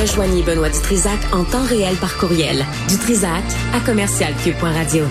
Rejoignez 0.00 0.42
Benoît 0.42 0.68
Dutrisac 0.68 1.18
en 1.32 1.42
temps 1.42 1.64
réel 1.64 1.96
par 1.96 2.16
courriel. 2.18 2.64
Dutrisac 2.88 3.42
à 3.74 3.80
commercialcube.radio. 3.80 5.04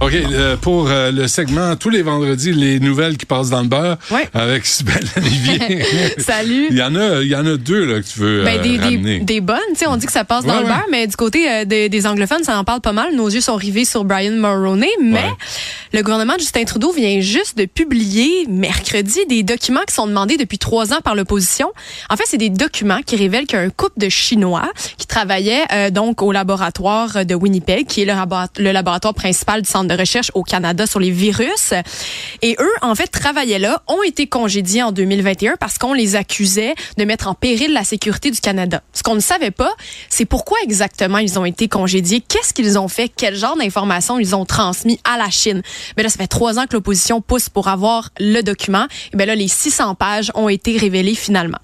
OK, 0.00 0.12
euh, 0.12 0.56
pour 0.56 0.88
euh, 0.90 1.10
le 1.12 1.28
segment 1.28 1.76
tous 1.76 1.88
les 1.88 2.02
vendredis, 2.02 2.52
les 2.52 2.80
nouvelles 2.80 3.16
qui 3.16 3.26
passent 3.26 3.48
dans 3.50 3.62
le 3.62 3.68
beurre 3.68 3.96
Ouais. 4.10 4.28
avec 4.34 4.66
Sybelle 4.66 5.04
Olivier. 5.16 5.84
Salut. 6.18 6.66
Il 6.70 6.76
y 6.76 6.82
en 6.82 6.94
a, 6.96 7.22
il 7.22 7.28
y 7.28 7.36
en 7.36 7.46
a 7.46 7.56
deux 7.56 7.84
là, 7.86 8.00
que 8.02 8.06
tu 8.06 8.18
veux 8.18 8.42
Ben, 8.44 8.58
euh, 8.58 8.62
des, 8.62 8.76
des, 8.76 8.84
ramener. 8.84 9.20
des 9.20 9.40
bonnes, 9.40 9.56
tu 9.70 9.76
sais, 9.78 9.86
on 9.86 9.96
dit 9.96 10.04
que 10.06 10.12
ça 10.12 10.24
passe 10.24 10.44
dans 10.44 10.54
Ouais, 10.54 10.60
le 10.60 10.64
ouais. 10.66 10.72
beurre, 10.72 10.84
mais 10.90 11.06
du 11.06 11.16
côté 11.16 11.50
euh, 11.50 11.64
des, 11.64 11.88
des 11.88 12.06
anglophones, 12.06 12.42
ça 12.44 12.58
en 12.58 12.64
parle 12.64 12.80
pas 12.80 12.92
mal. 12.92 13.14
Nos 13.14 13.28
yeux 13.28 13.40
sont 13.40 13.54
rivés 13.56 13.84
sur 13.84 14.04
Brian 14.04 14.32
Mulroney, 14.32 14.90
mais 15.00 15.30
le 15.92 16.02
gouvernement 16.02 16.34
de 16.34 16.40
Justin 16.40 16.64
Trudeau 16.64 16.92
vient 16.92 17.20
juste 17.20 17.56
de 17.56 17.64
publier 17.64 18.46
mercredi 18.48 19.20
des 19.28 19.42
documents 19.42 19.84
qui 19.88 19.94
sont 19.94 20.06
demandés 20.08 20.36
depuis 20.36 20.58
trois 20.58 20.92
ans 20.92 21.00
par 21.02 21.14
l'opposition. 21.14 21.72
En 22.10 22.16
fait, 22.16 22.24
c'est 22.26 22.36
des 22.36 22.50
documents 22.50 23.00
qui 23.06 23.16
révèlent 23.16 23.46
qu'un 23.46 23.70
couple 23.70 23.98
de 24.00 24.08
Chinois 24.08 24.70
qui 24.98 25.06
travaillait 25.06 25.64
euh, 25.72 25.90
donc 25.90 26.20
au 26.20 26.32
laboratoire 26.32 27.24
de 27.24 27.34
Winnipeg, 27.34 27.86
qui 27.86 28.02
est 28.02 28.04
le, 28.06 28.12
le 28.58 28.72
laboratoire 28.72 29.14
principal 29.14 29.62
du 29.62 29.70
Centre 29.70 29.84
de 29.88 29.93
recherche 29.94 30.30
au 30.34 30.42
Canada 30.42 30.86
sur 30.86 31.00
les 31.00 31.10
virus, 31.10 31.72
et 32.42 32.56
eux, 32.60 32.72
en 32.82 32.94
fait, 32.94 33.08
travaillaient 33.08 33.58
là, 33.58 33.82
ont 33.86 34.02
été 34.02 34.26
congédiés 34.26 34.82
en 34.82 34.92
2021 34.92 35.56
parce 35.56 35.78
qu'on 35.78 35.92
les 35.92 36.16
accusait 36.16 36.74
de 36.98 37.04
mettre 37.04 37.28
en 37.28 37.34
péril 37.34 37.72
la 37.72 37.84
sécurité 37.84 38.30
du 38.30 38.40
Canada. 38.40 38.82
Ce 38.92 39.02
qu'on 39.02 39.14
ne 39.14 39.20
savait 39.20 39.50
pas, 39.50 39.72
c'est 40.08 40.24
pourquoi 40.24 40.58
exactement 40.62 41.18
ils 41.18 41.38
ont 41.38 41.44
été 41.44 41.68
congédiés, 41.68 42.20
qu'est-ce 42.20 42.52
qu'ils 42.52 42.78
ont 42.78 42.88
fait, 42.88 43.10
quel 43.14 43.36
genre 43.36 43.56
d'informations 43.56 44.18
ils 44.18 44.34
ont 44.34 44.44
transmis 44.44 45.00
à 45.04 45.16
la 45.16 45.30
Chine. 45.30 45.62
Mais 45.96 46.02
là, 46.02 46.08
ça 46.08 46.18
fait 46.18 46.26
trois 46.26 46.58
ans 46.58 46.66
que 46.66 46.74
l'opposition 46.74 47.20
pousse 47.20 47.48
pour 47.48 47.68
avoir 47.68 48.10
le 48.18 48.42
document. 48.42 48.86
Et 49.12 49.16
bien 49.16 49.26
là, 49.26 49.34
les 49.34 49.48
600 49.48 49.94
pages 49.94 50.30
ont 50.34 50.48
été 50.48 50.76
révélées 50.76 51.14
finalement. 51.14 51.58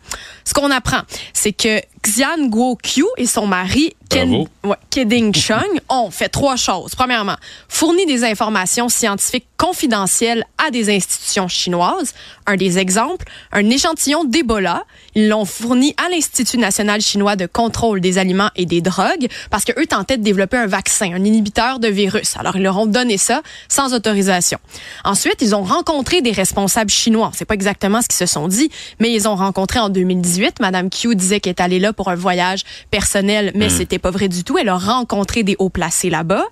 Ce 0.44 0.54
qu'on 0.54 0.70
apprend, 0.70 1.02
c'est 1.32 1.52
que 1.52 1.80
Xian 2.02 2.48
Guo-Qiu 2.48 3.04
et 3.16 3.26
son 3.26 3.46
mari 3.46 3.94
Ken, 4.10 4.44
ouais, 4.64 4.76
Keding 4.90 5.32
Chung 5.32 5.80
ont 5.88 6.10
fait 6.10 6.28
trois 6.28 6.56
choses. 6.56 6.96
Premièrement, 6.96 7.36
fourni 7.68 8.06
des 8.06 8.24
informations 8.24 8.88
scientifiques 8.88 9.46
confidentielles 9.56 10.44
à 10.58 10.72
des 10.72 10.92
institutions 10.92 11.46
chinoises. 11.46 12.12
Un 12.46 12.56
des 12.56 12.78
exemples, 12.78 13.26
un 13.52 13.70
échantillon 13.70 14.24
d'Ebola. 14.24 14.82
Ils 15.14 15.28
l'ont 15.28 15.44
fourni 15.44 15.94
à 16.04 16.08
l'Institut 16.08 16.58
national 16.58 17.00
chinois 17.00 17.36
de 17.36 17.46
contrôle 17.46 18.00
des 18.00 18.18
aliments 18.18 18.50
et 18.56 18.66
des 18.66 18.80
drogues 18.80 19.28
parce 19.48 19.64
que 19.64 19.78
eux 19.80 19.86
tentaient 19.86 20.16
de 20.16 20.24
développer 20.24 20.56
un 20.56 20.66
vaccin, 20.66 21.12
un 21.12 21.24
inhibiteur 21.24 21.78
de 21.78 21.86
virus. 21.86 22.36
Alors 22.36 22.56
ils 22.56 22.62
leur 22.62 22.78
ont 22.78 22.86
donné 22.86 23.16
ça 23.16 23.42
sans 23.68 23.94
autorisation. 23.94 24.58
Ensuite, 25.04 25.36
ils 25.40 25.54
ont 25.54 25.62
rencontré 25.62 26.20
des 26.20 26.32
responsables 26.32 26.90
chinois. 26.90 27.30
C'est 27.34 27.44
pas 27.44 27.54
exactement 27.54 28.02
ce 28.02 28.08
qu'ils 28.08 28.26
se 28.26 28.26
sont 28.26 28.48
dit, 28.48 28.70
mais 28.98 29.12
ils 29.12 29.28
ont 29.28 29.36
rencontré 29.36 29.78
en 29.78 29.88
2018. 29.88 30.58
Madame 30.60 30.90
Q 30.90 31.14
disait 31.14 31.38
qu'elle 31.38 31.50
est 31.50 31.60
allée 31.60 31.78
là 31.78 31.89
pour 31.92 32.08
un 32.08 32.14
voyage 32.14 32.62
personnel, 32.90 33.52
mais 33.54 33.68
c'était 33.68 33.98
pas 33.98 34.10
vrai 34.10 34.28
du 34.28 34.44
tout. 34.44 34.58
Elle 34.58 34.68
a 34.68 34.76
rencontré 34.76 35.42
des 35.42 35.56
hauts 35.58 35.68
placés 35.68 36.10
là-bas. 36.10 36.44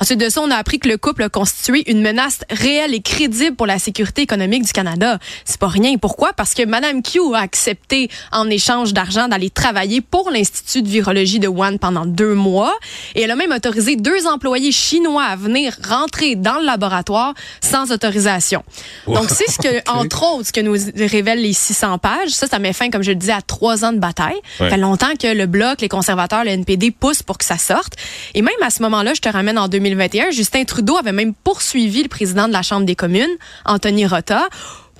Ensuite 0.00 0.20
de 0.20 0.28
ça, 0.28 0.40
on 0.40 0.50
a 0.50 0.56
appris 0.56 0.78
que 0.78 0.88
le 0.88 0.96
couple 0.96 1.22
a 1.22 1.28
constitué 1.28 1.90
une 1.90 2.00
menace 2.00 2.40
réelle 2.50 2.94
et 2.94 3.00
crédible 3.00 3.56
pour 3.56 3.66
la 3.66 3.78
sécurité 3.78 4.22
économique 4.22 4.64
du 4.64 4.72
Canada. 4.72 5.18
C'est 5.44 5.58
pas 5.58 5.68
rien. 5.68 5.96
Pourquoi? 5.98 6.32
Parce 6.32 6.54
que 6.54 6.64
Madame 6.64 7.02
Q 7.02 7.20
a 7.34 7.40
accepté 7.40 8.10
en 8.32 8.48
échange 8.48 8.92
d'argent 8.92 9.28
d'aller 9.28 9.50
travailler 9.50 10.00
pour 10.00 10.30
l'Institut 10.30 10.82
de 10.82 10.88
virologie 10.88 11.38
de 11.38 11.48
Wuhan 11.48 11.78
pendant 11.78 12.06
deux 12.06 12.34
mois. 12.34 12.72
Et 13.14 13.22
elle 13.22 13.30
a 13.30 13.36
même 13.36 13.52
autorisé 13.52 13.96
deux 13.96 14.26
employés 14.26 14.72
chinois 14.72 15.24
à 15.24 15.36
venir 15.36 15.76
rentrer 15.86 16.36
dans 16.36 16.58
le 16.58 16.66
laboratoire 16.66 17.34
sans 17.60 17.92
autorisation. 17.92 18.62
Donc, 19.06 19.30
c'est 19.30 19.50
ce 19.50 19.58
que, 19.58 19.90
entre 19.90 20.22
autres, 20.24 20.48
ce 20.48 20.52
que 20.52 20.60
nous 20.60 20.76
révèlent 20.96 21.42
les 21.42 21.52
600 21.52 21.98
pages. 21.98 22.30
Ça, 22.30 22.46
ça 22.46 22.58
met 22.58 22.72
fin, 22.72 22.90
comme 22.90 23.02
je 23.02 23.10
le 23.10 23.16
disais, 23.16 23.32
à 23.32 23.42
trois 23.42 23.84
ans 23.84 23.92
de 23.92 23.98
bataille. 23.98 24.40
Ouais. 24.60 24.68
Longtemps 24.80 25.14
que 25.20 25.26
le 25.26 25.46
Bloc, 25.46 25.82
les 25.82 25.88
conservateurs, 25.88 26.42
le 26.44 26.50
NPD 26.50 26.90
pour 27.22 27.38
que 27.38 27.44
ça 27.44 27.58
sorte. 27.58 27.94
Et 28.34 28.42
même 28.42 28.54
à 28.62 28.70
ce 28.70 28.82
moment-là, 28.82 29.12
je 29.14 29.20
te 29.20 29.28
ramène 29.28 29.58
en 29.58 29.68
2021, 29.68 30.30
Justin 30.30 30.64
Trudeau 30.64 30.96
avait 30.96 31.12
même 31.12 31.34
poursuivi 31.34 32.02
le 32.02 32.08
président 32.08 32.48
de 32.48 32.52
la 32.52 32.62
Chambre 32.62 32.86
des 32.86 32.96
communes, 32.96 33.36
Anthony 33.66 34.06
Rota, 34.06 34.48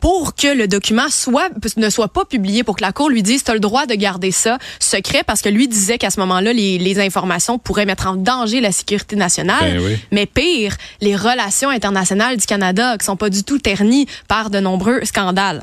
pour 0.01 0.35
que 0.35 0.49
le 0.49 0.67
document 0.69 1.09
soit 1.11 1.51
ne 1.77 1.91
soit 1.91 2.09
pas 2.09 2.25
publié 2.25 2.65
pour 2.65 2.77
que 2.77 2.83
la 2.83 2.93
cour 2.93 3.11
lui 3.11 3.23
dise 3.23 3.45
tu 3.45 3.51
as 3.51 3.55
le 3.55 3.61
droit 3.61 3.87
de 3.87 3.95
garder 3.95 4.31
ça 4.31 4.59
secret 4.79 5.23
parce 5.27 5.43
que 5.43 5.49
lui 5.49 5.69
disait 5.69 5.99
qu'à 5.99 6.11
ce 6.11 6.19
moment-là 6.21 6.53
les, 6.53 6.79
les 6.79 7.01
informations 7.01 7.59
pourraient 7.59 7.87
mettre 7.87 8.07
en 8.07 8.17
danger 8.17 8.61
la 8.61 8.73
sécurité 8.73 9.17
nationale 9.17 9.75
Ben 9.75 9.81
oui. 9.85 9.99
mais 10.11 10.27
pire 10.27 10.77
les 11.01 11.15
relations 11.17 11.69
internationales 11.71 12.37
du 12.37 12.47
Canada 12.47 12.97
qui 12.99 13.05
sont 13.05 13.17
pas 13.17 13.31
du 13.31 13.45
tout 13.45 13.59
ternies 13.59 14.07
par 14.29 14.51
de 14.51 14.61
nombreux 14.61 15.05
scandales. 15.05 15.63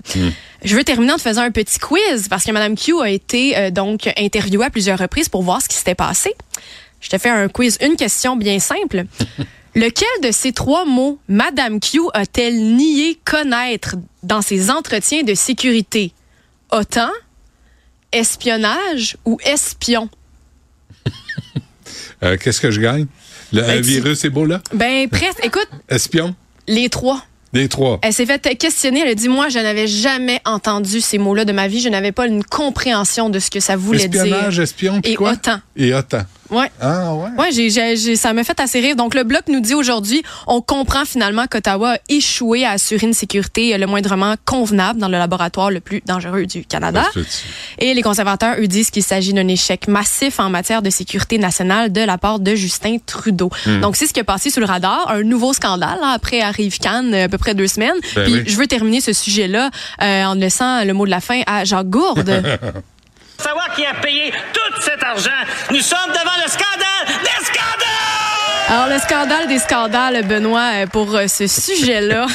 Je 0.63 0.75
veux 0.75 0.83
terminer 0.83 1.13
en 1.13 1.17
te 1.17 1.21
faisant 1.21 1.41
un 1.41 1.51
petit 1.51 1.79
quiz 1.79 2.27
parce 2.29 2.43
que 2.43 2.51
Madame 2.51 2.75
Q 2.75 2.99
a 3.01 3.09
été 3.09 3.57
euh, 3.57 3.69
donc 3.71 4.09
interviewée 4.17 4.65
à 4.65 4.69
plusieurs 4.69 4.97
reprises 4.99 5.29
pour 5.29 5.43
voir 5.43 5.61
ce 5.61 5.67
qui 5.69 5.75
s'était 5.75 5.95
passé. 5.95 6.33
Je 6.99 7.09
te 7.09 7.17
fais 7.17 7.29
un 7.29 7.47
quiz, 7.47 7.77
une 7.81 7.95
question 7.95 8.35
bien 8.35 8.59
simple. 8.59 9.05
Lequel 9.77 10.07
de 10.23 10.31
ces 10.31 10.51
trois 10.53 10.85
mots 10.85 11.19
Madame 11.29 11.79
Q 11.79 11.99
a-t-elle 12.13 12.55
nié 12.75 13.19
connaître 13.23 13.95
dans 14.23 14.41
ses 14.41 14.69
entretiens 14.71 15.23
de 15.23 15.35
sécurité? 15.35 16.13
Autant, 16.71 17.11
espionnage 18.11 19.17
ou 19.25 19.37
espion? 19.45 20.09
Euh, 22.23 22.35
Qu'est-ce 22.35 22.59
que 22.59 22.71
je 22.71 22.81
gagne? 22.81 23.05
Le 23.53 23.61
Ben, 23.61 23.69
un 23.69 23.75
tu- 23.77 23.81
virus 23.83 24.25
Ebola? 24.25 24.59
Ben, 24.73 25.07
presque. 25.07 25.45
Écoute, 25.45 25.67
Espion? 25.87 26.35
les 26.67 26.89
trois. 26.89 27.23
Les 27.53 27.69
trois. 27.69 27.99
Elle 28.01 28.11
s'est 28.11 28.25
fait 28.25 28.41
questionner. 28.57 29.01
Elle 29.01 29.09
a 29.09 29.13
dit, 29.15 29.29
moi, 29.29 29.49
je 29.49 29.59
n'avais 29.59 29.85
jamais 29.85 30.41
entendu 30.43 30.99
ces 30.99 31.19
mots-là 31.19 31.45
de 31.45 31.51
ma 31.53 31.67
vie. 31.67 31.79
Je 31.79 31.89
n'avais 31.89 32.11
pas 32.11 32.25
une 32.25 32.43
compréhension 32.43 33.29
de 33.29 33.37
ce 33.37 33.51
que 33.51 33.59
ça 33.59 33.75
voulait 33.75 34.05
Espionnage, 34.05 34.55
dire. 34.55 34.63
espion, 34.63 34.99
puis 34.99 35.11
Et 35.11 35.15
quoi? 35.15 35.33
autant. 35.33 35.59
Et 35.75 35.93
autant. 35.93 36.23
Ouais. 36.49 36.71
Ah, 36.81 37.13
ouais. 37.13 37.29
Ouais, 37.37 37.51
j'ai, 37.51 37.69
j'ai- 37.69 37.95
j'ai- 37.97 38.15
ça 38.15 38.33
me 38.33 38.43
fait 38.43 38.59
assez 38.59 38.79
rire. 38.79 38.95
Donc, 38.95 39.13
le 39.15 39.23
Bloc 39.23 39.43
nous 39.49 39.59
dit 39.59 39.73
aujourd'hui, 39.73 40.23
on 40.47 40.61
comprend 40.61 41.05
finalement 41.05 41.45
qu'Ottawa 41.47 41.93
a 41.93 41.97
échoué 42.09 42.65
à 42.65 42.71
assurer 42.71 43.05
une 43.07 43.13
sécurité 43.13 43.73
euh, 43.73 43.77
le 43.77 43.85
moindrement 43.87 44.35
convenable 44.45 44.99
dans 44.99 45.07
le 45.09 45.17
laboratoire 45.17 45.71
le 45.71 45.79
plus 45.79 46.01
dangereux 46.05 46.45
du 46.45 46.65
Canada. 46.65 47.03
Et 47.79 47.93
les 47.93 48.01
conservateurs, 48.01 48.55
eux, 48.59 48.67
disent 48.67 48.89
qu'il 48.91 49.03
s'agit 49.03 49.33
d'un 49.33 49.47
échec 49.47 49.87
massif 49.87 50.39
en 50.39 50.49
matière 50.49 50.81
de 50.81 50.89
sécurité 50.89 51.37
nationale 51.37 51.91
de 51.91 52.01
la 52.01 52.17
part 52.17 52.39
de 52.39 52.55
Justin 52.55 52.97
Trudeau. 53.05 53.49
Hmm. 53.65 53.81
Donc, 53.81 53.95
c'est 53.95 54.07
ce 54.07 54.13
qui 54.13 54.19
est 54.19 54.23
passé 54.23 54.49
sous 54.49 54.59
le 54.59 54.65
radar. 54.65 55.09
Un 55.11 55.23
nouveau 55.23 55.53
scandale 55.53 55.97
là, 56.01 56.11
après 56.15 56.41
arrive 56.41 56.77
Cannes, 56.79 57.13
à 57.13 57.27
peu 57.29 57.37
près 57.37 57.53
deux 57.55 57.67
semaines. 57.67 57.95
Ben 58.15 58.23
Puis, 58.23 58.33
oui. 58.33 58.43
je 58.47 58.55
veux 58.57 58.67
terminer 58.67 59.01
ce 59.01 59.13
sujet-là 59.13 59.69
euh, 60.01 60.23
en 60.25 60.33
laissant 60.35 60.83
le 60.83 60.93
mot 60.93 61.05
de 61.05 61.11
la 61.11 61.19
fin 61.21 61.41
à 61.45 61.65
Jacques 61.65 61.89
Gourde. 61.89 62.29
Savoir 63.39 63.75
qui 63.75 63.85
a 63.85 63.93
payé 63.93 64.31
tout 64.51 64.56
cet 64.81 65.03
argent. 65.03 65.29
Nous 65.71 65.81
sommes 65.81 66.09
devant 66.09 66.37
le 66.43 66.49
scandale 66.49 67.21
des 67.23 67.45
scandales! 67.45 67.97
Alors, 68.69 68.89
le 68.89 68.99
scandale 68.99 69.47
des 69.47 69.59
scandales, 69.59 70.27
Benoît, 70.27 70.71
euh, 70.73 70.87
pour 70.87 71.15
euh, 71.15 71.27
ce 71.27 71.47
sujet-là. 71.47 72.27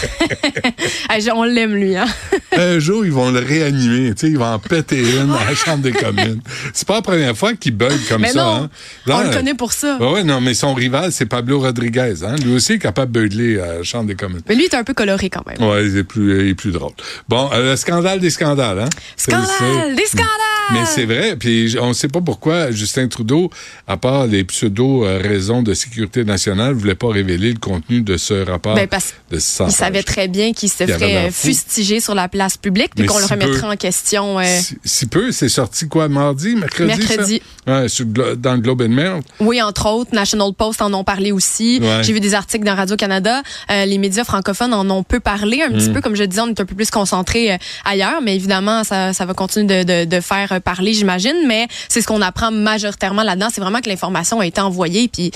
On 1.34 1.44
l'aime, 1.44 1.74
lui. 1.74 1.94
Hein? 1.94 2.06
un 2.56 2.78
jour, 2.78 3.04
ils 3.04 3.12
vont 3.12 3.30
le 3.30 3.40
réanimer. 3.40 4.14
Tu 4.14 4.20
sais, 4.20 4.26
ils 4.28 4.38
vont 4.38 4.46
en 4.46 4.58
péter 4.58 5.00
une 5.00 5.30
à 5.30 5.50
la 5.50 5.54
Chambre 5.54 5.82
des 5.82 5.92
communes. 5.92 6.40
C'est 6.72 6.88
pas 6.88 6.94
la 6.94 7.02
première 7.02 7.36
fois 7.36 7.52
qu'il 7.52 7.76
bug 7.76 7.92
comme 8.08 8.22
Mais 8.22 8.30
ça. 8.30 8.44
non, 8.44 8.64
hein. 8.64 8.70
on 9.08 9.22
le 9.24 9.30
connaît 9.30 9.52
pour 9.52 9.72
ça. 9.74 9.98
Ouais, 9.98 10.24
non, 10.24 10.40
mais 10.40 10.54
son 10.54 10.72
rival, 10.72 11.12
c'est 11.12 11.26
Pablo 11.26 11.60
Rodriguez. 11.60 12.14
Hein? 12.24 12.36
Lui 12.42 12.54
aussi 12.54 12.74
est 12.74 12.78
capable 12.78 13.12
de 13.12 13.20
beugler 13.20 13.60
à 13.60 13.74
la 13.74 13.82
Chambre 13.82 14.06
des 14.06 14.16
communes. 14.16 14.40
Mais 14.48 14.54
lui, 14.54 14.62
il 14.62 14.74
est 14.74 14.74
un 14.74 14.84
peu 14.84 14.94
coloré 14.94 15.28
quand 15.28 15.44
même. 15.46 15.68
Ouais, 15.68 15.84
il 15.84 15.98
est 15.98 16.04
plus, 16.04 16.44
il 16.44 16.48
est 16.48 16.54
plus 16.54 16.72
drôle. 16.72 16.92
Bon, 17.28 17.50
euh, 17.52 17.72
le 17.72 17.76
scandale 17.76 18.20
des 18.20 18.30
scandales, 18.30 18.80
hein? 18.80 18.88
Scandale! 19.16 19.94
Des 19.96 20.06
scandales! 20.06 20.51
Mais 20.72 20.84
c'est 20.86 21.04
vrai, 21.04 21.36
puis 21.36 21.76
on 21.80 21.88
ne 21.88 21.92
sait 21.92 22.08
pas 22.08 22.20
pourquoi 22.20 22.70
Justin 22.70 23.08
Trudeau, 23.08 23.50
à 23.86 23.96
part 23.96 24.26
les 24.26 24.44
pseudo-raisons 24.44 25.62
de 25.62 25.74
sécurité 25.74 26.24
nationale, 26.24 26.72
voulait 26.74 26.94
pas 26.94 27.08
révéler 27.08 27.52
le 27.52 27.58
contenu 27.58 28.00
de 28.00 28.16
ce 28.16 28.44
rapport 28.48 28.74
Ben, 28.74 28.86
parce 28.88 29.14
de 29.30 29.38
600 29.38 29.66
Il 29.68 29.72
savait 29.72 30.02
très 30.02 30.28
bien 30.28 30.52
qu'il 30.52 30.68
se 30.70 30.84
Il 30.84 30.92
ferait 30.92 31.30
fustiger 31.30 32.00
sur 32.00 32.14
la 32.14 32.28
place 32.28 32.56
publique 32.56 32.92
puis 32.94 33.06
qu'on 33.06 33.18
le 33.18 33.24
remettrait 33.24 33.60
peu. 33.60 33.66
en 33.66 33.76
question. 33.76 34.38
euh, 34.38 34.44
Si, 34.60 34.76
si 34.84 35.06
peu, 35.06 35.32
c'est 35.32 35.48
sorti 35.48 35.88
quoi, 35.88 36.08
mardi, 36.08 36.54
mercredi? 36.54 36.90
ça? 36.92 36.96
Mercredi. 37.08 37.42
Ouais, 37.66 37.88
sur 37.88 38.06
dans 38.06 38.54
le 38.54 38.60
Globe 38.60 38.82
and 38.82 38.88
Mail. 38.88 39.20
Oui, 39.40 39.60
entre 39.62 39.86
autres, 39.88 40.14
National 40.14 40.52
Post 40.52 40.82
en 40.82 40.92
ont 40.94 41.04
parlé 41.04 41.32
aussi. 41.32 41.78
Ouais. 41.82 42.00
J'ai 42.02 42.12
vu 42.12 42.20
des 42.20 42.34
articles 42.34 42.64
dans 42.64 42.74
Radio-Canada. 42.74 43.42
Euh, 43.70 43.84
les 43.84 43.98
médias 43.98 44.24
francophones 44.24 44.74
en 44.74 44.88
ont 44.90 45.02
peu 45.02 45.20
parlé. 45.20 45.62
Un 45.62 45.70
petit 45.70 45.90
Mm. 45.90 45.92
peu, 45.94 46.00
comme 46.00 46.14
je 46.16 46.24
disais, 46.24 46.40
on 46.42 46.48
est 46.48 46.60
un 46.60 46.64
peu 46.64 46.74
plus 46.74 46.90
concentré 46.90 47.52
euh, 47.52 47.56
ailleurs, 47.84 48.20
mais 48.22 48.34
évidemment, 48.36 48.84
ça, 48.84 49.12
ça 49.12 49.24
va 49.26 49.34
continuer 49.34 49.84
de, 49.84 50.04
de, 50.04 50.04
de 50.04 50.20
faire 50.20 50.51
euh, 50.52 50.60
parler, 50.60 50.92
j'imagine. 50.94 51.36
Mais 51.46 51.68
c'est 51.88 52.00
ce 52.00 52.06
qu'on 52.06 52.22
apprend 52.22 52.50
majoritairement 52.50 53.22
là-dedans. 53.22 53.48
C'est 53.52 53.60
vraiment 53.60 53.80
que 53.80 53.88
l'information 53.88 54.40
a 54.40 54.46
été 54.46 54.60
envoyée, 54.60 55.08
puis 55.08 55.30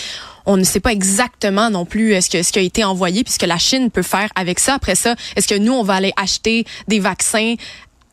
on 0.46 0.56
ne 0.56 0.64
sait 0.64 0.80
pas 0.80 0.92
exactement 0.92 1.70
non 1.70 1.84
plus 1.84 2.14
euh, 2.14 2.20
ce, 2.20 2.30
que, 2.30 2.42
ce 2.42 2.52
qui 2.52 2.58
a 2.58 2.62
été 2.62 2.84
envoyé, 2.84 3.24
puis 3.24 3.32
ce 3.32 3.38
que 3.38 3.46
la 3.46 3.58
Chine 3.58 3.90
peut 3.90 4.02
faire 4.02 4.28
avec 4.36 4.60
ça. 4.60 4.74
Après 4.74 4.94
ça, 4.94 5.14
est-ce 5.34 5.48
que 5.48 5.58
nous, 5.58 5.72
on 5.72 5.82
va 5.82 5.94
aller 5.94 6.12
acheter 6.16 6.64
des 6.88 7.00
vaccins 7.00 7.54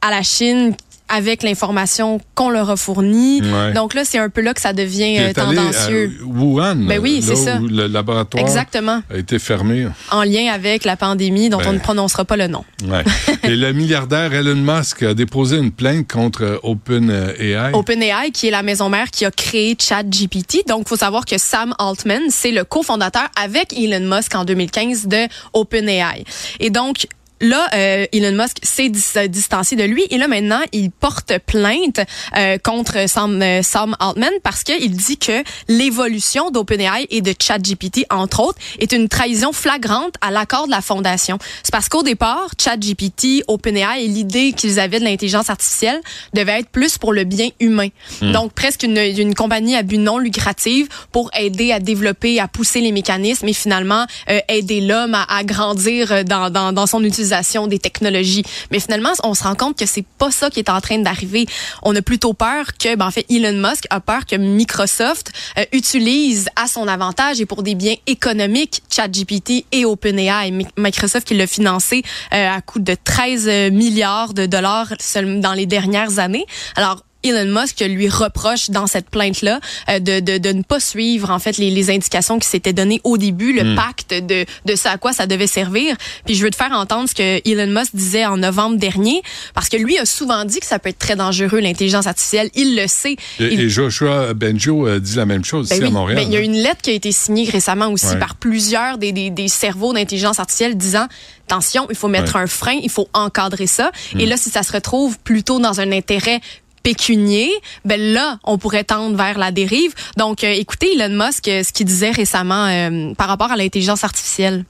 à 0.02 0.12
la 0.12 0.24
Chine 0.24 0.76
avec 1.10 1.44
l'information 1.44 2.20
qu'on 2.36 2.50
leur 2.50 2.70
a 2.70 2.78
fournie. 2.78 3.42
Ouais. 3.42 3.74
Donc 3.74 3.94
là, 3.94 4.04
c'est 4.06 4.18
un 4.18 4.30
peu 4.30 4.42
là 4.42 4.54
que 4.54 4.62
ça 4.62 4.74
devient 4.74 5.18
euh, 5.20 5.34
tendancieux. 5.34 6.12
à 6.22 6.26
Wuhan, 6.26 6.76
Ben 6.88 7.00
oui, 7.00 7.22
c'est 7.22 7.36
ça. 7.36 7.58
où 7.58 7.68
le 7.68 7.88
laboratoire 7.88 8.44
Exactement. 8.44 9.02
a 9.14 9.18
été 9.18 9.38
fermé. 9.40 9.88
En 10.12 10.24
lien 10.24 10.52
avec 10.54 10.86
la 10.86 10.96
pandémie 10.96 11.50
dont 11.50 11.58
Ben. 11.60 11.70
on 11.70 11.74
ne 11.74 11.80
prononcera 11.80 12.26
pas 12.26 12.38
le 12.38 12.48
nom. 12.48 12.64
Ouais. 12.88 13.04
Et 13.44 13.56
le 13.56 13.74
milliardaire 13.74 14.34
Elon 14.34 14.56
Musk 14.56 15.04
a 15.04 15.14
déposé 15.14 15.58
une 15.58 15.72
plainte 15.72 16.12
contre 16.12 16.60
OpenAI. 16.64 17.72
OpenAI, 17.74 18.32
qui 18.32 18.48
est 18.48 18.52
la 18.52 18.64
maison 18.64 18.90
mère 18.90 19.10
qui 19.12 19.26
a 19.26 19.32
créé 19.32 19.76
ChatGPT. 19.80 20.68
Donc, 20.68 20.84
il 20.86 20.90
faut 20.90 20.96
savoir 20.96 21.26
que 21.26 21.38
Sam 21.38 21.74
Altman, 21.80 22.24
c'est 22.30 22.52
le 22.52 22.64
cofondateur 22.64 23.28
avec 23.42 23.74
Elon 23.78 24.16
Musk 24.16 24.34
en 24.36 24.46
2015 24.46 25.08
de 25.08 25.28
OpenAI. 25.54 26.24
Et 26.60 26.70
donc, 26.70 27.08
Là, 27.42 27.68
euh, 27.74 28.06
Elon 28.14 28.42
Musk 28.42 28.58
s'est 28.64 28.92
euh, 29.18 29.28
distancié 29.28 29.76
de 29.76 29.84
lui 29.84 30.06
et 30.10 30.18
là 30.18 30.28
maintenant, 30.28 30.62
il 30.72 30.92
porte 30.92 31.34
plainte 31.40 32.00
euh, 32.38 32.58
contre 32.58 33.10
Sam, 33.10 33.42
euh, 33.42 33.62
Sam 33.64 33.98
Altman 34.00 34.32
parce 34.44 34.64
qu'il 34.64 34.96
dit 34.96 35.18
que 35.18 35.44
l'évolution 35.68 36.52
d'OpenAI 36.52 37.08
et 37.10 37.22
de 37.22 37.34
ChatGPT, 37.38 38.06
entre 38.10 38.40
autres, 38.40 38.60
est 38.80 38.94
une 38.94 39.10
trahison 39.10 39.52
flagrante 39.52 40.14
à 40.22 40.32
l'accord 40.32 40.68
de 40.68 40.72
la 40.72 40.82
fondation. 40.82 41.38
C'est 41.64 41.72
parce 41.72 41.90
qu'au 41.90 42.04
départ, 42.04 42.50
ChatGPT, 42.62 43.44
OpenAI 43.48 44.04
et 44.04 44.08
l'idée 44.08 44.54
qu'ils 44.54 44.80
avaient 44.80 45.00
de 45.00 45.06
l'intelligence 45.06 45.50
artificielle 45.50 46.00
devait 46.34 46.60
être 46.60 46.70
plus 46.70 46.98
pour 46.98 47.12
le 47.14 47.26
bien 47.26 47.50
humain. 47.60 47.90
Donc 48.22 48.54
presque 48.54 48.84
une, 48.84 48.98
une 48.98 49.36
compagnie 49.36 49.76
à 49.76 49.84
but 49.84 49.98
non 49.98 50.18
lucratif 50.18 50.88
pour 51.12 51.30
aider 51.38 51.72
à 51.72 51.80
développer, 51.80 52.40
à 52.40 52.48
pousser 52.48 52.80
les 52.80 52.92
mécanismes 52.92 53.48
et 53.48 53.54
finalement 53.54 54.06
euh, 54.30 54.40
aider 54.48 54.82
l'homme 54.82 55.16
à, 55.16 55.24
à 55.24 55.44
grandir 55.44 56.24
dans, 56.24 56.50
dans, 56.50 56.72
dans 56.72 56.88
son 56.88 57.04
utilisation 57.04 57.23
des 57.68 57.80
technologies. 57.80 58.44
Mais 58.72 58.80
finalement, 58.80 59.12
on 59.24 59.34
se 59.34 59.44
rend 59.44 59.56
compte 59.56 59.78
que 59.78 59.86
c'est 59.86 60.06
pas 60.18 60.32
ça 60.32 60.50
qui 60.50 60.60
est 60.60 60.70
en 60.70 60.82
train 60.82 61.00
d'arriver. 61.00 61.46
On 61.82 61.96
a 61.96 62.02
plutôt 62.02 62.34
peur 62.34 62.66
que, 62.80 62.96
ben, 62.96 63.08
en 63.08 63.12
fait, 63.12 63.26
Elon 63.30 63.54
Musk 63.68 63.86
a 63.90 64.00
peur 64.00 64.26
que 64.26 64.36
Microsoft 64.36 65.32
euh, 65.58 65.66
utilise 65.72 66.50
à 66.56 66.68
son 66.68 66.88
avantage 66.88 67.40
et 67.42 67.46
pour 67.46 67.64
des 67.64 67.76
biens 67.76 67.96
économiques 68.08 68.82
ChatGPT 68.90 69.66
et 69.72 69.86
OpenAI. 69.86 70.52
Mi- 70.52 70.68
Microsoft 70.78 71.28
qui 71.28 71.36
l'a 71.36 71.48
financé 71.48 72.04
euh, 72.34 72.50
à 72.50 72.62
coût 72.62 72.80
de 72.80 72.96
13 73.02 73.72
milliards 73.72 74.34
de 74.34 74.46
dollars 74.46 74.94
dans 75.42 75.54
les 75.54 75.66
dernières 75.66 76.20
années. 76.20 76.46
Alors 76.76 77.04
Elon 77.24 77.60
Musk 77.62 77.80
lui 77.82 78.10
reproche 78.10 78.70
dans 78.70 78.88
cette 78.88 79.10
plainte-là 79.10 79.60
euh, 79.90 80.00
de, 80.00 80.20
de, 80.20 80.38
de 80.38 80.50
ne 80.52 80.62
pas 80.64 80.80
suivre 80.80 81.30
en 81.32 81.40
fait 81.40 81.58
les, 81.58 81.70
les 81.72 81.90
indications 81.90 82.40
qui 82.40 82.48
s'étaient 82.48 82.74
données 82.74 83.02
au 83.04 83.18
début, 83.18 83.54
le 83.54 83.76
pacte 83.76 84.14
de, 84.14 84.46
de 84.66 84.76
ce 84.76 84.88
à 84.88 84.98
quoi 84.98 85.14
ça 85.14 85.28
devait 85.28 85.48
servir. 85.48 85.96
Puis 86.26 86.36
je 86.36 86.44
veux 86.44 86.50
te 86.52 86.56
faire 86.56 86.72
entendre 86.74 87.08
ce 87.10 87.16
que 87.16 87.42
Elon 87.50 87.72
Musk 87.72 87.96
disait 87.96 88.26
en 88.26 88.38
novembre 88.38 88.78
dernier, 88.78 89.22
parce 89.54 89.70
que 89.70 89.78
lui 89.78 89.98
a 89.98 90.06
souvent 90.06 90.46
dit 90.46 90.60
que 90.60 90.66
ça 90.66 90.80
peut 90.80 90.90
être 90.90 91.00
très 91.00 91.16
dangereux 91.16 91.60
l'intelligence 91.60 92.08
artificielle. 92.08 92.50
Il 92.56 92.76
le 92.76 92.88
sait. 92.88 93.14
Et, 93.40 93.54
Il- 93.54 93.60
et 93.62 93.70
Joshua 93.70 94.34
Benjo 94.34 94.86
a 94.88 95.00
dit 95.00 95.16
la 95.16 95.26
même 95.26 95.46
chose 95.46 95.70
ben 95.70 95.76
ici 95.76 95.84
oui. 95.84 95.90
à 95.90 95.92
Montréal. 95.92 96.20
Ben, 96.20 96.28
il 96.28 96.34
y 96.34 96.38
a 96.38 96.40
hein. 96.40 96.44
une 96.44 96.54
lettre 96.62 96.82
qui 96.82 96.90
a 96.90 96.94
été 96.94 97.12
signée 97.12 97.50
récemment 97.50 97.88
aussi 97.88 98.04
Ouais. 98.08 98.20
par 98.20 98.36
plusieurs 98.36 98.98
des, 98.98 99.12
des, 99.14 99.30
des 99.30 99.48
cerveaux 99.48 99.94
d'intelligence 99.94 100.40
artificielle 100.40 100.76
disant 100.78 101.08
attention, 101.48 101.88
il 101.90 101.96
faut 101.96 102.08
mettre 102.08 102.36
Ouais. 102.36 102.42
Hmm. 102.42 102.44
un 102.44 102.48
frein, 102.48 102.80
il 102.82 102.90
faut 102.90 103.08
encadrer 103.14 103.68
ça. 103.68 103.92
Et 104.18 104.26
là, 104.26 104.38
si 104.38 104.50
ça 104.50 104.64
se 104.64 104.72
retrouve 104.72 105.20
plutôt 105.20 105.60
dans 105.60 105.80
un 105.82 105.92
intérêt 105.92 106.40
pécunier, 106.84 107.50
ben 107.86 108.00
là, 108.00 108.38
on 108.44 108.58
pourrait 108.58 108.84
tendre 108.84 109.16
vers 109.18 109.40
la 109.40 109.52
dérive. 109.52 109.94
Donc, 110.18 110.44
euh, 110.44 110.52
écoutez 110.52 110.94
Elon 110.94 111.26
Musk, 111.26 111.48
euh, 111.48 111.64
ce 111.64 111.72
qu'il 111.72 111.86
disait 111.86 112.12
récemment 112.12 112.68
euh, 112.68 113.14
par 113.16 113.28
rapport 113.28 113.52
à 113.52 113.56
l'intelligence 113.56 114.04
artificielle. 114.04 114.66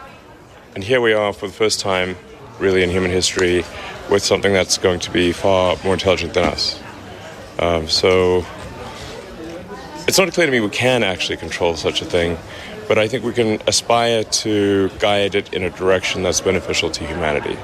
And 0.78 0.82
here 0.82 1.02
we 1.02 1.14
are 1.14 1.34
for 1.34 1.48
the 1.48 1.54
first 1.54 1.82
time, 1.82 2.16
really 2.60 2.84
in 2.84 2.90
human 2.90 3.12
history, 3.12 3.64
with 4.10 4.24
something 4.24 4.54
that's 4.54 4.78
going 4.78 5.00
to 5.00 5.12
be 5.12 5.32
far 5.32 5.76
more 5.84 5.94
intelligent 5.94 6.34
than 6.34 6.46
us. 6.46 6.80
Um, 7.60 7.88
so 7.88 8.44
it's 10.08 10.18
not 10.18 10.32
clear 10.34 10.48
to 10.48 10.52
me 10.52 10.60
we 10.60 10.70
can 10.70 11.04
actually 11.04 11.38
control 11.38 11.76
such 11.76 12.02
a 12.02 12.06
thing, 12.06 12.38
but 12.88 12.98
I 12.98 13.08
think 13.08 13.24
we 13.24 13.34
can 13.34 13.60
aspire 13.68 14.24
to 14.24 14.90
guide 15.00 15.36
it 15.36 15.54
in 15.54 15.64
a 15.64 15.70
direction 15.70 16.24
that's 16.24 16.42
beneficial 16.42 16.90
to 16.92 17.06
humanity. 17.06 17.58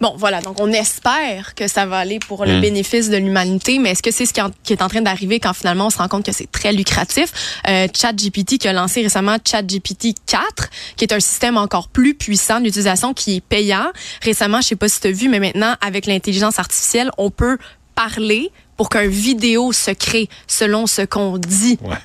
Bon, 0.00 0.14
voilà, 0.16 0.40
donc 0.42 0.60
on 0.60 0.70
espère 0.72 1.54
que 1.54 1.68
ça 1.68 1.86
va 1.86 1.98
aller 1.98 2.18
pour 2.18 2.42
Hmm. 2.42 2.48
le 2.50 2.60
bénéfice 2.60 3.08
de 3.08 3.16
l'humanité, 3.16 3.78
mais 3.78 3.90
est-ce 3.92 4.02
que 4.02 4.10
c'est 4.10 4.26
ce 4.26 4.32
qui, 4.34 4.42
en- 4.42 4.50
qui 4.62 4.72
est 4.74 4.82
en 4.82 4.88
train 4.88 5.00
d'arriver 5.00 5.40
quand 5.40 5.54
finalement 5.54 5.86
on 5.86 5.90
se 5.90 5.98
rend 5.98 6.08
compte 6.08 6.24
que 6.26 6.32
c'est 6.32 6.50
très 6.50 6.72
lucratif? 6.72 7.32
Euh, 7.68 7.88
ChatGPT 7.94 8.58
qui 8.58 8.68
a 8.68 8.72
lancé 8.72 9.02
récemment 9.02 9.38
ChatGPT 9.42 10.14
4, 10.26 10.68
qui 10.96 11.04
est 11.04 11.12
un 11.12 11.20
système 11.20 11.56
encore 11.56 11.88
plus 11.88 12.14
puissant 12.14 12.60
d'utilisation 12.60 13.14
qui 13.14 13.36
est 13.36 13.40
payant. 13.40 13.86
Récemment, 14.22 14.60
je 14.60 14.68
sais 14.68 14.76
pas 14.76 14.88
si 14.88 15.00
tu 15.00 15.06
as 15.08 15.12
vu, 15.12 15.28
mais 15.28 15.40
maintenant, 15.40 15.74
avec 15.80 16.06
l'intelligence 16.06 16.58
artificielle, 16.58 17.10
on 17.16 17.30
peut 17.30 17.56
parler 17.94 18.50
pour 18.76 18.90
qu'un 18.90 19.06
vidéo 19.08 19.72
se 19.72 19.90
crée 19.92 20.28
selon 20.46 20.86
ce 20.86 21.00
qu'on 21.02 21.38
dit. 21.38 21.78
Ouais. 21.82 21.96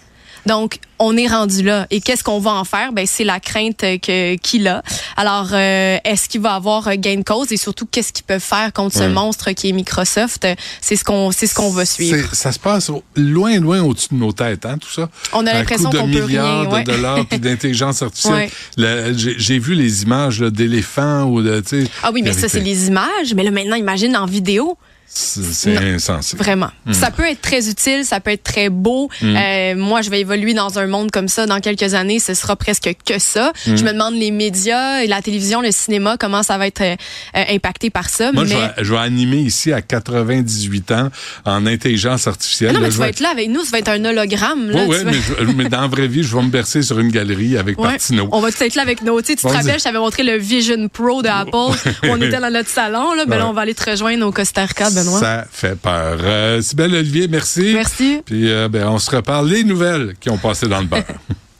Donc, 0.45 0.79
on 0.99 1.17
est 1.17 1.27
rendu 1.27 1.63
là. 1.63 1.87
Et 1.89 1.99
qu'est-ce 1.99 2.23
qu'on 2.23 2.39
va 2.39 2.51
en 2.51 2.63
faire? 2.63 2.93
Ben, 2.93 3.05
c'est 3.07 3.23
la 3.23 3.39
crainte 3.39 3.79
que, 3.79 4.35
qu'il 4.35 4.67
a. 4.67 4.83
Alors, 5.17 5.49
euh, 5.53 5.97
est-ce 6.03 6.29
qu'il 6.29 6.41
va 6.41 6.53
avoir 6.53 6.87
euh, 6.87 6.93
gain 6.95 7.17
de 7.17 7.23
cause? 7.23 7.51
Et 7.51 7.57
surtout, 7.57 7.85
qu'est-ce 7.85 8.13
qu'ils 8.13 8.25
peuvent 8.25 8.39
faire 8.39 8.71
contre 8.73 8.97
ce 8.97 9.03
monstre 9.03 9.51
qui 9.51 9.69
est 9.69 9.71
Microsoft? 9.71 10.47
C'est 10.79 10.95
ce 10.95 11.03
qu'on, 11.03 11.31
c'est 11.31 11.47
ce 11.47 11.55
qu'on 11.55 11.71
va 11.71 11.85
suivre. 11.85 12.33
Ça 12.33 12.51
se 12.51 12.59
passe 12.59 12.91
loin, 13.15 13.59
loin 13.59 13.81
au-dessus 13.81 14.09
de 14.11 14.19
nos 14.19 14.31
têtes, 14.31 14.65
hein, 14.65 14.77
tout 14.77 14.91
ça. 14.91 15.09
On 15.33 15.45
a 15.47 15.53
l'impression 15.53 15.89
qu'on 15.89 16.09
peut 16.09 16.25
milliards 16.25 16.61
rien, 16.61 16.71
ouais. 16.71 16.83
de 16.83 16.91
dollars 16.91 17.25
puis 17.25 17.39
d'intelligence 17.39 18.01
artificielle. 18.01 18.49
Ouais. 18.77 19.13
J'ai 19.15 19.51
j'ai 19.51 19.59
vu 19.59 19.75
les 19.75 20.03
images 20.03 20.41
là, 20.41 20.49
d'éléphants 20.49 21.23
ou 21.23 21.41
de. 21.41 21.61
Ah 22.03 22.11
oui, 22.13 22.21
mais 22.21 22.33
ça, 22.33 22.47
c'est 22.47 22.59
les 22.61 22.87
images. 22.87 23.33
Mais 23.35 23.43
là, 23.43 23.51
maintenant, 23.51 23.75
imagine 23.75 24.15
en 24.15 24.25
vidéo. 24.25 24.77
C'est 25.13 25.77
insensé. 25.77 26.37
Vraiment. 26.37 26.69
Hmm. 26.85 26.93
Ça 26.93 27.11
peut 27.11 27.25
être 27.29 27.41
très 27.41 27.67
utile, 27.69 28.05
ça 28.05 28.19
peut 28.21 28.31
être 28.31 28.43
très 28.43 28.69
beau. 28.69 29.09
Euh, 29.21 29.75
moi, 29.75 30.01
je 30.01 30.09
vais 30.09 30.21
évoluer 30.21 30.53
dans 30.53 30.79
un 30.79 30.87
monde 30.87 31.11
comme 31.11 31.27
ça 31.27 31.45
dans 31.45 31.59
quelques 31.59 31.93
années. 31.93 32.19
Ce 32.19 32.33
sera 32.33 32.55
presque 32.55 32.89
que 33.05 33.19
ça. 33.19 33.51
Hmm. 33.67 33.75
Je 33.75 33.83
me 33.83 33.91
demande 33.91 34.15
les 34.15 34.31
médias, 34.31 35.05
la 35.05 35.21
télévision, 35.21 35.61
le 35.61 35.71
cinéma, 35.71 36.15
comment 36.17 36.43
ça 36.43 36.57
va 36.57 36.67
être 36.67 36.81
euh, 36.81 36.95
euh, 37.35 37.43
impacté 37.49 37.89
par 37.89 38.09
ça. 38.09 38.31
Moi, 38.31 38.43
mais... 38.45 38.49
je, 38.51 38.55
vais, 38.55 38.71
je 38.83 38.93
vais 38.93 38.99
animer 38.99 39.37
ici 39.37 39.73
à 39.73 39.81
98 39.81 40.91
ans 40.91 41.09
en 41.45 41.65
intelligence 41.65 42.27
artificielle. 42.27 42.73
Non, 42.73 42.79
mais 42.79 42.87
Là, 42.87 42.93
tu 42.93 42.99
vas 42.99 43.09
être 43.09 43.19
là 43.19 43.29
avec 43.31 43.49
nous, 43.49 43.63
ça 43.63 43.71
va 43.71 43.79
être 43.79 43.89
un 43.89 44.05
hologramme. 44.05 44.69
Là, 44.69 44.85
tu 44.85 44.91
vas- 44.91 45.03
mais, 45.03 45.13
je- 45.13 45.43
mais 45.55 45.69
dans 45.69 45.81
la 45.81 45.87
vraie 45.87 46.07
vie, 46.07 46.23
je 46.23 46.35
vais 46.35 46.41
me 46.43 46.49
bercer 46.49 46.81
sur 46.83 46.99
une 46.99 47.09
galerie 47.11 47.57
avec 47.57 47.77
Ouais. 47.79 47.97
On 48.31 48.39
va 48.39 48.49
être 48.49 48.75
là 48.75 48.81
avec 48.81 49.01
nos. 49.01 49.19
Tu 49.21 49.27
sais, 49.27 49.35
tu 49.35 49.41
te 49.43 49.47
rappelles, 49.51 49.79
je 49.79 49.83
t'avais 49.83 49.97
montré 49.99 50.23
le 50.23 50.37
Vision 50.37 50.87
Pro 50.87 51.21
de 51.21 51.27
Apple. 51.27 51.77
on 52.03 52.21
était 52.21 52.39
dans 52.39 52.51
notre 52.51 52.69
salon. 52.69 53.13
Là, 53.13 53.25
ben 53.25 53.37
là, 53.37 53.47
on 53.47 53.53
va 53.53 53.61
aller 53.61 53.73
te 53.73 53.89
rejoindre 53.89 54.25
au 54.25 54.31
Costa 54.31 54.65
Rica, 54.65 54.89
Benoît? 55.03 55.19
Ça 55.19 55.45
fait 55.51 55.75
peur. 55.75 56.19
Euh, 56.21 56.61
Sybelle 56.61 56.95
Olivier, 56.95 57.27
merci. 57.27 57.71
Merci. 57.73 58.21
Puis 58.25 58.51
euh, 58.51 58.67
ben, 58.69 58.87
on 58.87 58.99
se 58.99 59.15
reparle 59.15 59.49
les 59.49 59.63
nouvelles 59.63 60.15
qui 60.19 60.29
ont 60.29 60.37
passé 60.37 60.67
dans 60.67 60.79
le 60.79 60.87
beurre. 60.87 61.03